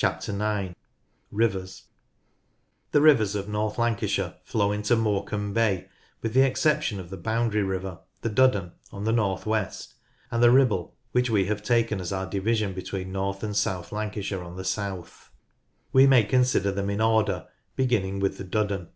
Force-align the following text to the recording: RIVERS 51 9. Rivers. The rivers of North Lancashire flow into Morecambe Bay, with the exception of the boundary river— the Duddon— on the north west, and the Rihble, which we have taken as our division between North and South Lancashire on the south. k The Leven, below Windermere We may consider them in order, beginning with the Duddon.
RIVERS 0.00 0.12
51 0.26 0.38
9. 0.38 0.76
Rivers. 1.32 1.82
The 2.92 3.00
rivers 3.00 3.34
of 3.34 3.48
North 3.48 3.76
Lancashire 3.76 4.36
flow 4.44 4.70
into 4.70 4.94
Morecambe 4.94 5.52
Bay, 5.52 5.88
with 6.20 6.34
the 6.34 6.46
exception 6.46 7.00
of 7.00 7.10
the 7.10 7.16
boundary 7.16 7.64
river— 7.64 7.98
the 8.22 8.30
Duddon— 8.30 8.74
on 8.92 9.02
the 9.02 9.10
north 9.10 9.44
west, 9.44 9.94
and 10.30 10.40
the 10.40 10.52
Rihble, 10.52 10.92
which 11.10 11.28
we 11.30 11.46
have 11.46 11.64
taken 11.64 12.00
as 12.00 12.12
our 12.12 12.26
division 12.30 12.74
between 12.74 13.10
North 13.10 13.42
and 13.42 13.56
South 13.56 13.90
Lancashire 13.90 14.44
on 14.44 14.54
the 14.54 14.62
south. 14.62 14.92
k 14.92 14.94
The 15.00 15.00
Leven, 15.00 15.00
below 15.02 15.92
Windermere 15.92 16.06
We 16.06 16.06
may 16.06 16.24
consider 16.28 16.70
them 16.70 16.88
in 16.88 17.00
order, 17.00 17.46
beginning 17.74 18.20
with 18.20 18.38
the 18.38 18.44
Duddon. 18.44 18.90